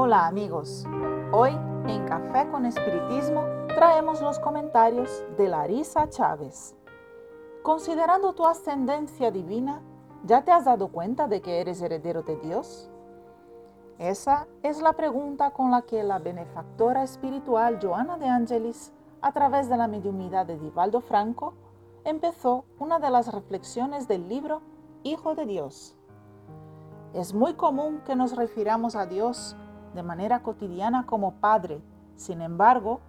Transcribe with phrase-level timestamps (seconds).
[0.00, 0.86] Hola amigos,
[1.32, 1.50] hoy
[1.88, 3.42] en Café con Espiritismo
[3.74, 6.76] traemos los comentarios de Larisa Chávez.
[7.64, 9.82] Considerando tu ascendencia divina,
[10.22, 12.88] ¿ya te has dado cuenta de que eres heredero de Dios?
[13.98, 19.68] Esa es la pregunta con la que la benefactora espiritual Joana de Angelis, a través
[19.68, 21.54] de la mediunidad de Divaldo Franco,
[22.04, 24.62] empezó una de las reflexiones del libro
[25.02, 25.96] Hijo de Dios.
[27.14, 29.56] Es muy común que nos refiramos a Dios
[29.94, 31.82] de manera cotidiana como Padre,
[32.16, 33.00] sin embargo,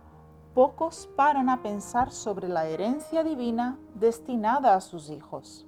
[0.53, 5.65] pocos paran a pensar sobre la herencia divina destinada a sus hijos.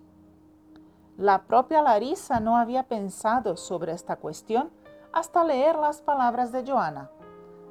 [1.18, 4.70] La propia Larisa no había pensado sobre esta cuestión
[5.14, 7.10] hasta leer las palabras de Joana.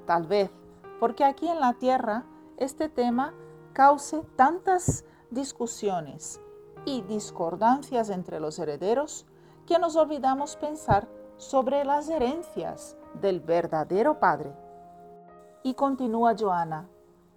[0.07, 0.51] Tal vez
[0.99, 2.25] porque aquí en la tierra
[2.59, 3.33] este tema
[3.73, 6.41] cause tantas discusiones
[6.85, 9.27] y discordancias entre los herederos
[9.67, 14.53] que nos olvidamos pensar sobre las herencias del verdadero Padre.
[15.63, 16.89] Y continúa Joana,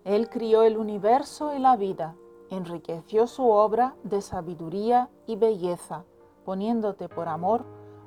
[0.03, 2.15] Él crió el universo y la vida,
[2.49, 6.03] enriqueció su obra de sabiduría y belleza,
[6.45, 7.65] poniéndote por amor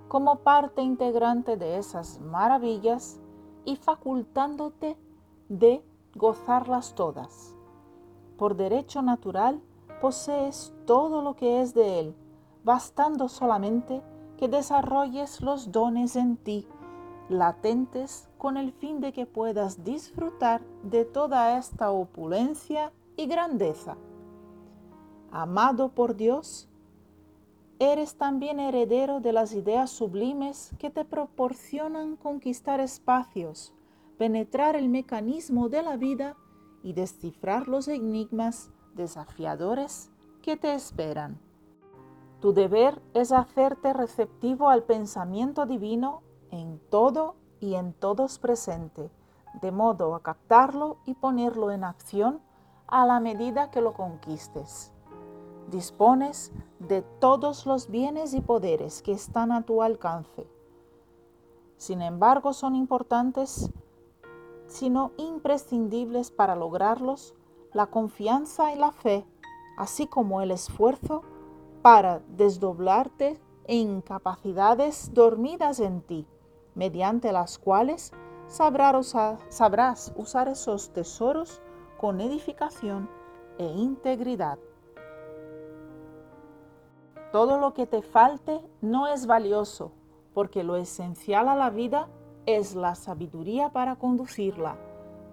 [0.09, 3.21] como parte integrante de esas maravillas
[3.65, 4.97] y facultándote
[5.49, 7.57] de gozarlas todas.
[8.37, 9.61] Por derecho natural
[10.01, 12.17] posees todo lo que es de Él,
[12.65, 14.03] bastando solamente
[14.37, 16.69] que desarrolles los dones en ti,
[17.29, 23.97] latentes con el fin de que puedas disfrutar de toda esta opulencia y grandeza.
[25.31, 26.69] Amado por Dios,
[27.79, 33.75] eres también heredero de las ideas sublimes que te proporcionan conquistar espacios,
[34.19, 36.37] penetrar el mecanismo de la vida
[36.83, 40.11] y descifrar los enigmas desafiadores
[40.41, 41.39] que te esperan.
[42.41, 49.11] Tu deber es hacerte receptivo al pensamiento divino en todo y en todos presente,
[49.61, 52.41] de modo a captarlo y ponerlo en acción
[52.87, 54.93] a la medida que lo conquistes
[55.71, 60.47] dispones de todos los bienes y poderes que están a tu alcance.
[61.77, 63.71] Sin embargo, son importantes,
[64.67, 67.35] sino imprescindibles para lograrlos,
[67.73, 69.27] la confianza y la fe,
[69.77, 71.23] así como el esfuerzo
[71.83, 76.27] para desdoblarte en capacidades dormidas en ti,
[76.77, 78.13] mediante las cuales
[78.47, 81.61] sabrás usar, esos tesoros
[81.99, 83.09] con edificación
[83.59, 84.59] e integridad.
[87.33, 89.91] Todo lo que te falte no es valioso,
[90.33, 92.09] porque lo esencial a la vida
[92.45, 94.77] es la sabiduría para conducirla,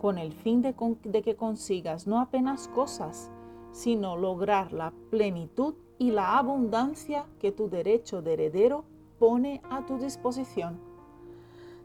[0.02, 0.74] con el fin de,
[1.22, 3.30] que consigas no apenas cosas,
[3.72, 8.86] sino lograr la plenitud y la abundancia que tu derecho de heredero
[9.20, 10.93] pone a tu disposición.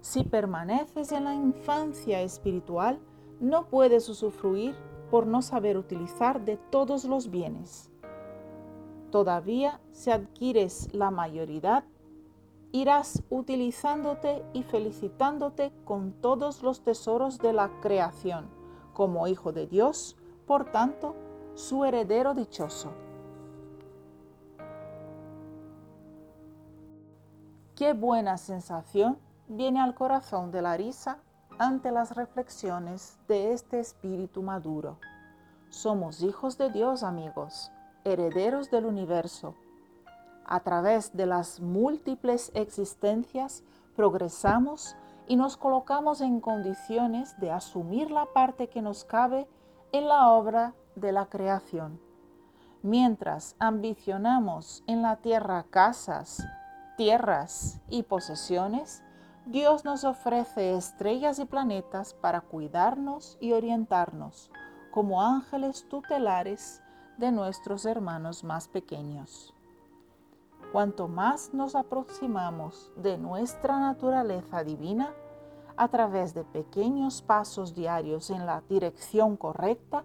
[0.01, 2.99] Si permaneces en la infancia espiritual,
[3.41, 4.75] no puedes usufruir
[5.11, 7.91] por no saber utilizar de todos los bienes.
[9.11, 11.85] Todavía si adquieres la mayoría,
[12.73, 18.49] irás utilizándote y felicitándote con todos los tesoros de la creación,
[18.93, 20.17] como hijo de Dios,
[20.47, 21.15] por tanto,
[21.55, 22.93] su heredero dichoso.
[27.75, 31.19] Qué buena sensación viene al corazón de Larisa
[31.59, 34.99] ante las reflexiones de este espíritu maduro.
[35.71, 37.73] Somos hijos de Dios, amigos
[38.05, 39.55] herederos del universo.
[40.45, 43.63] A través de las múltiples existencias
[43.97, 49.47] progresamos y nos colocamos en condiciones de asumir la parte que nos cabe
[49.93, 52.01] en la obra de la creación.
[52.83, 56.43] Mientras ambicionamos en la tierra casas,
[56.97, 59.03] tierras y posesiones,
[59.51, 64.51] Dios nos ofrece estrellas y planetas para cuidarnos y orientarnos
[64.91, 66.83] como ángeles tutelares
[67.17, 69.55] de nuestros hermanos más pequeños.
[70.71, 75.15] Cuanto más nos aproximamos de nuestra naturaleza divina,
[75.79, 80.05] a través de pequeños pasos diarios en la dirección correcta,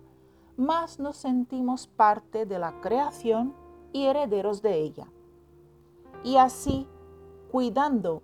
[0.56, 3.54] más nos sentimos parte de la creación
[3.92, 5.08] y herederos de ella.
[6.24, 6.88] Y así,
[7.52, 8.22] cuidando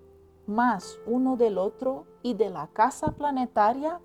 [0.50, 4.02] más uno del otro y de la casa planetaria,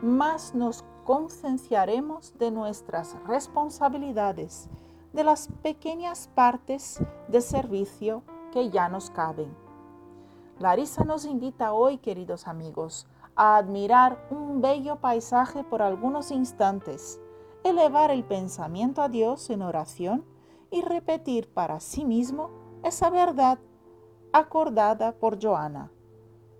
[0.00, 4.70] más nos concienciaremos de nuestras responsabilidades,
[5.12, 8.22] de las pequeñas partes de servicio
[8.52, 9.54] que ya nos caben.
[10.58, 17.20] Larisa nos invita hoy, queridos amigos, a admirar un bello paisaje por algunos instantes,
[17.64, 20.24] elevar el pensamiento a Dios en oración
[20.70, 22.50] y repetir para sí mismo
[22.84, 23.58] esa verdad
[24.32, 25.90] acordada por Joana.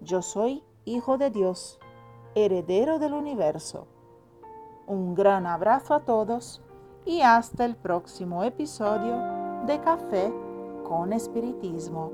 [0.01, 1.79] Yo soy Hijo de Dios,
[2.35, 3.87] heredero del universo.
[4.87, 6.63] Un gran abrazo a todos
[7.05, 9.15] y hasta el próximo episodio
[9.67, 10.33] de Café
[10.85, 12.13] con Espiritismo.